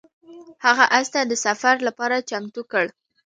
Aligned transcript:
هغه 0.65 0.85
اس 0.99 1.07
ته 1.13 1.21
د 1.29 1.33
سفر 1.45 1.75
لپاره 1.87 2.25
چمتو 2.29 2.61
کړ. 2.71 2.85